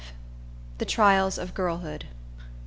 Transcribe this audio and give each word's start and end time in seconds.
V. 0.01 0.07
The 0.79 0.85
Trials 0.85 1.37
Of 1.37 1.53
Girlhood. 1.53 2.05